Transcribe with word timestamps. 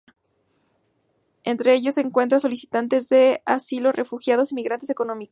Entre 1.43 1.75
ellos 1.75 1.93
se 1.93 2.01
encuentra 2.01 2.39
solicitantes 2.39 3.07
de 3.07 3.43
asilo, 3.45 3.91
refugiados 3.91 4.51
y 4.51 4.55
migrantes 4.55 4.89
económicos. 4.89 5.29